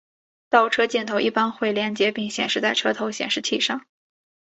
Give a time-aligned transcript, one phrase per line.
[0.49, 3.85] 倒车镜头一般会连结并显示在车头显示器上。